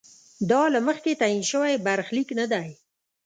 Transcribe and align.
دا 0.49 0.63
له 0.73 0.79
مخکې 0.87 1.19
تعین 1.21 1.43
شوی 1.51 1.73
برخلیک 1.85 2.29
نه 2.39 2.45
دی. 2.51 2.67